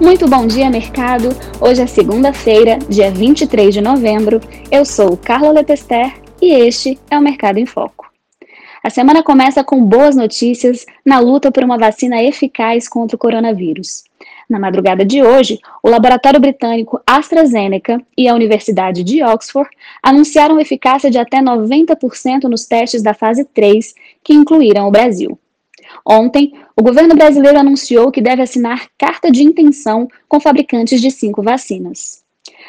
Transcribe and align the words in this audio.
Muito 0.00 0.28
bom 0.28 0.46
dia, 0.46 0.68
mercado! 0.68 1.30
Hoje 1.58 1.80
é 1.80 1.86
segunda-feira, 1.86 2.78
dia 2.86 3.10
23 3.10 3.72
de 3.72 3.80
novembro. 3.80 4.40
Eu 4.70 4.84
sou 4.84 5.16
Carla 5.16 5.50
Lepester 5.50 6.12
e 6.40 6.52
este 6.52 6.98
é 7.10 7.18
o 7.18 7.22
Mercado 7.22 7.58
em 7.58 7.64
Foco. 7.64 8.06
A 8.84 8.90
semana 8.90 9.22
começa 9.22 9.64
com 9.64 9.82
boas 9.82 10.14
notícias 10.14 10.84
na 11.04 11.18
luta 11.18 11.50
por 11.50 11.64
uma 11.64 11.78
vacina 11.78 12.22
eficaz 12.22 12.86
contra 12.86 13.16
o 13.16 13.18
coronavírus. 13.18 14.04
Na 14.48 14.60
madrugada 14.60 15.02
de 15.02 15.22
hoje, 15.22 15.58
o 15.82 15.88
laboratório 15.88 16.38
britânico 16.38 17.00
AstraZeneca 17.06 17.98
e 18.16 18.28
a 18.28 18.34
Universidade 18.34 19.02
de 19.02 19.24
Oxford 19.24 19.70
anunciaram 20.02 20.60
eficácia 20.60 21.10
de 21.10 21.18
até 21.18 21.40
90% 21.40 22.44
nos 22.44 22.66
testes 22.66 23.02
da 23.02 23.14
fase 23.14 23.46
3, 23.46 23.94
que 24.22 24.34
incluíram 24.34 24.86
o 24.86 24.90
Brasil. 24.90 25.38
Ontem, 26.04 26.52
o 26.78 26.82
governo 26.82 27.14
brasileiro 27.14 27.58
anunciou 27.58 28.12
que 28.12 28.20
deve 28.20 28.42
assinar 28.42 28.88
carta 28.98 29.30
de 29.30 29.42
intenção 29.42 30.06
com 30.28 30.38
fabricantes 30.38 31.00
de 31.00 31.10
cinco 31.10 31.42
vacinas. 31.42 32.22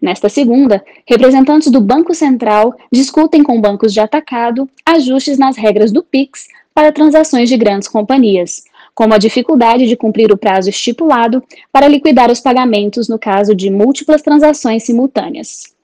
Nesta 0.00 0.28
segunda, 0.30 0.82
representantes 1.06 1.70
do 1.70 1.80
Banco 1.80 2.14
Central 2.14 2.74
discutem 2.90 3.42
com 3.42 3.60
bancos 3.60 3.92
de 3.92 4.00
atacado 4.00 4.68
ajustes 4.86 5.36
nas 5.36 5.56
regras 5.56 5.92
do 5.92 6.02
PIX 6.02 6.48
para 6.72 6.92
transações 6.92 7.48
de 7.50 7.58
grandes 7.58 7.88
companhias, 7.88 8.64
como 8.94 9.12
a 9.12 9.18
dificuldade 9.18 9.86
de 9.86 9.96
cumprir 9.96 10.32
o 10.32 10.36
prazo 10.36 10.70
estipulado 10.70 11.42
para 11.70 11.86
liquidar 11.86 12.30
os 12.30 12.40
pagamentos 12.40 13.06
no 13.06 13.18
caso 13.18 13.54
de 13.54 13.70
múltiplas 13.70 14.22
transações 14.22 14.82
simultâneas. 14.84 15.74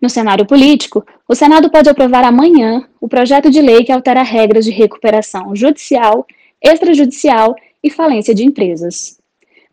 No 0.00 0.08
cenário 0.08 0.46
político, 0.46 1.04
o 1.28 1.34
Senado 1.34 1.68
pode 1.70 1.90
aprovar 1.90 2.24
amanhã 2.24 2.88
o 2.98 3.06
projeto 3.08 3.50
de 3.50 3.60
lei 3.60 3.84
que 3.84 3.92
altera 3.92 4.22
regras 4.22 4.64
de 4.64 4.70
recuperação 4.70 5.54
judicial, 5.54 6.26
extrajudicial 6.62 7.54
e 7.82 7.90
falência 7.90 8.34
de 8.34 8.44
empresas. 8.44 9.18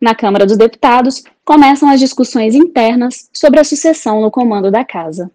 Na 0.00 0.14
Câmara 0.14 0.46
dos 0.46 0.56
Deputados, 0.56 1.24
começam 1.44 1.88
as 1.88 1.98
discussões 1.98 2.54
internas 2.54 3.28
sobre 3.32 3.58
a 3.58 3.64
sucessão 3.64 4.20
no 4.20 4.30
comando 4.30 4.70
da 4.70 4.84
casa. 4.84 5.30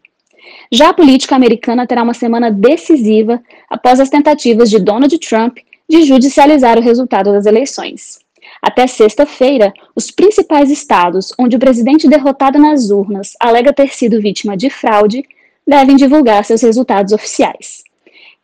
Já 0.72 0.90
a 0.90 0.94
política 0.94 1.36
americana 1.36 1.88
terá 1.88 2.04
uma 2.04 2.14
semana 2.14 2.52
decisiva 2.52 3.42
após 3.70 4.00
as 4.00 4.10
tentativas 4.10 4.70
de 4.70 4.80
Donald 4.80 5.18
Trump 5.20 5.58
de 5.90 6.04
judicializar 6.04 6.78
o 6.78 6.82
resultado 6.82 7.32
das 7.32 7.45
eleições. 7.45 8.20
Até 8.62 8.88
sexta-feira, 8.88 9.73
os 9.95 10.10
principais 10.10 10.72
estados 10.72 11.34
onde 11.38 11.56
o 11.56 11.60
presidente 11.60 12.08
derrotado 12.08 12.58
nas 12.58 12.90
urnas 12.90 13.34
alega 13.40 13.73
ter 13.73 13.94
sido 13.94 14.22
vítima 14.22 14.56
de 14.56 14.70
fraude 14.70 15.23
devem 15.67 15.95
divulgar 15.95 16.44
seus 16.45 16.62
resultados 16.62 17.14
oficiais. 17.14 17.84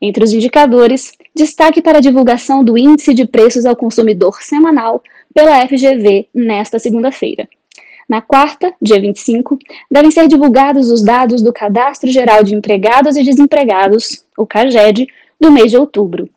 Entre 0.01 0.23
os 0.23 0.31
indicadores, 0.31 1.11
destaque 1.35 1.81
para 1.81 1.97
a 1.97 2.01
divulgação 2.01 2.63
do 2.63 2.77
Índice 2.77 3.13
de 3.13 3.25
Preços 3.25 3.65
ao 3.65 3.75
Consumidor 3.75 4.41
semanal 4.41 5.03
pela 5.33 5.67
FGV 5.67 6.27
nesta 6.33 6.79
segunda-feira. 6.79 7.47
Na 8.07 8.21
quarta, 8.21 8.73
dia 8.81 8.99
25, 8.99 9.59
devem 9.91 10.09
ser 10.09 10.27
divulgados 10.27 10.89
os 10.89 11.03
dados 11.03 11.41
do 11.41 11.53
Cadastro 11.53 12.09
Geral 12.09 12.43
de 12.43 12.55
Empregados 12.55 13.17
e 13.17 13.23
Desempregados, 13.23 14.23
o 14.37 14.47
CAGED, 14.47 15.07
do 15.39 15.51
mês 15.51 15.69
de 15.69 15.77
outubro. 15.77 16.29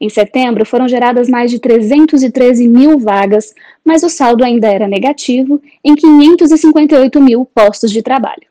Em 0.00 0.08
setembro, 0.08 0.64
foram 0.64 0.88
geradas 0.88 1.28
mais 1.28 1.50
de 1.50 1.58
313 1.58 2.68
mil 2.68 3.00
vagas, 3.00 3.52
mas 3.84 4.04
o 4.04 4.08
saldo 4.08 4.44
ainda 4.44 4.68
era 4.68 4.86
negativo 4.86 5.60
em 5.84 5.94
558 5.94 7.20
mil 7.20 7.44
postos 7.44 7.90
de 7.90 8.00
trabalho. 8.00 8.46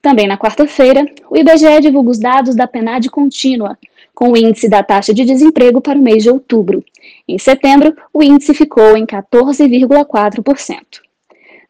Também 0.00 0.26
na 0.26 0.38
quarta-feira, 0.38 1.04
o 1.30 1.36
IBGE 1.36 1.80
divulga 1.80 2.10
os 2.10 2.18
dados 2.18 2.54
da 2.56 2.66
PNAD 2.66 3.10
contínua, 3.10 3.76
com 4.18 4.32
o 4.32 4.36
índice 4.36 4.68
da 4.68 4.82
taxa 4.82 5.14
de 5.14 5.24
desemprego 5.24 5.80
para 5.80 5.96
o 5.96 6.02
mês 6.02 6.24
de 6.24 6.28
outubro. 6.28 6.84
Em 7.28 7.38
setembro, 7.38 7.94
o 8.12 8.20
índice 8.20 8.52
ficou 8.52 8.96
em 8.96 9.06
14,4%. 9.06 10.76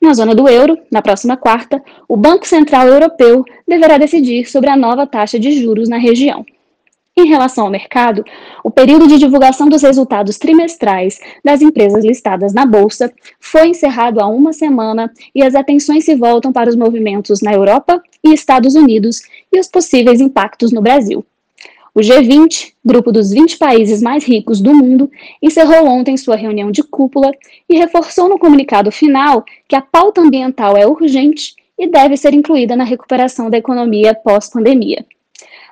Na 0.00 0.14
zona 0.14 0.34
do 0.34 0.48
euro, 0.48 0.78
na 0.90 1.02
próxima 1.02 1.36
quarta, 1.36 1.82
o 2.08 2.16
Banco 2.16 2.48
Central 2.48 2.86
Europeu 2.86 3.44
deverá 3.68 3.98
decidir 3.98 4.48
sobre 4.48 4.70
a 4.70 4.78
nova 4.78 5.06
taxa 5.06 5.38
de 5.38 5.60
juros 5.60 5.90
na 5.90 5.98
região. 5.98 6.42
Em 7.14 7.26
relação 7.26 7.64
ao 7.64 7.70
mercado, 7.70 8.24
o 8.64 8.70
período 8.70 9.06
de 9.06 9.18
divulgação 9.18 9.68
dos 9.68 9.82
resultados 9.82 10.38
trimestrais 10.38 11.20
das 11.44 11.60
empresas 11.60 12.02
listadas 12.02 12.54
na 12.54 12.64
Bolsa 12.64 13.12
foi 13.38 13.68
encerrado 13.68 14.20
há 14.20 14.26
uma 14.26 14.54
semana 14.54 15.12
e 15.34 15.42
as 15.42 15.54
atenções 15.54 16.06
se 16.06 16.14
voltam 16.14 16.50
para 16.50 16.70
os 16.70 16.76
movimentos 16.76 17.42
na 17.42 17.52
Europa 17.52 18.02
e 18.24 18.32
Estados 18.32 18.74
Unidos 18.74 19.20
e 19.52 19.60
os 19.60 19.68
possíveis 19.68 20.18
impactos 20.18 20.72
no 20.72 20.80
Brasil. 20.80 21.22
O 21.98 22.00
G20, 22.00 22.74
grupo 22.84 23.10
dos 23.10 23.32
20 23.32 23.58
países 23.58 24.00
mais 24.00 24.24
ricos 24.24 24.60
do 24.60 24.72
mundo, 24.72 25.10
encerrou 25.42 25.84
ontem 25.88 26.16
sua 26.16 26.36
reunião 26.36 26.70
de 26.70 26.80
cúpula 26.80 27.32
e 27.68 27.76
reforçou 27.76 28.28
no 28.28 28.38
comunicado 28.38 28.92
final 28.92 29.44
que 29.66 29.74
a 29.74 29.82
pauta 29.82 30.20
ambiental 30.20 30.76
é 30.76 30.86
urgente 30.86 31.56
e 31.76 31.88
deve 31.88 32.16
ser 32.16 32.34
incluída 32.34 32.76
na 32.76 32.84
recuperação 32.84 33.50
da 33.50 33.58
economia 33.58 34.14
pós-pandemia. 34.14 35.04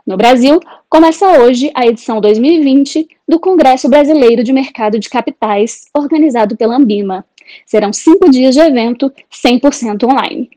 No 0.05 0.17
Brasil, 0.17 0.59
começa 0.89 1.41
hoje 1.41 1.71
a 1.73 1.87
edição 1.87 2.21
2020 2.21 3.07
do 3.29 3.39
Congresso 3.39 3.89
Brasileiro 3.89 4.43
de 4.43 4.53
Mercado 4.53 4.99
de 4.99 5.09
Capitais, 5.09 5.85
organizado 5.95 6.57
pela 6.57 6.75
Ambima. 6.75 7.25
Serão 7.65 7.93
cinco 7.93 8.29
dias 8.29 8.53
de 8.53 8.61
evento 8.61 9.13
100% 9.31 10.03
online. 10.03 10.51